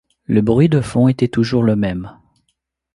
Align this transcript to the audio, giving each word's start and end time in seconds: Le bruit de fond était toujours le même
Le 0.25 0.41
bruit 0.41 0.67
de 0.67 0.81
fond 0.81 1.07
était 1.09 1.27
toujours 1.27 1.61
le 1.61 1.75
même 1.75 2.09